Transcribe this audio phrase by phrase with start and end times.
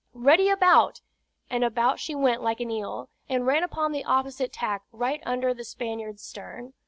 [0.15, 0.99] "Ready about!"
[1.47, 5.53] and about she went like an eel, and ran upon the opposite tack right under
[5.53, 6.73] the Spaniard's stern.